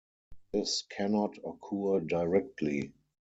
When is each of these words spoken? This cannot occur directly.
This 0.51 0.81
cannot 0.97 1.37
occur 1.45 1.99
directly. 1.99 2.91